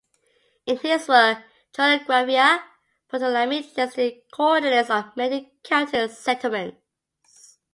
[0.65, 1.43] In his work
[1.75, 2.63] "Geographia",
[3.07, 7.59] Ptolemy listed the coordinates of many Celtic settlements.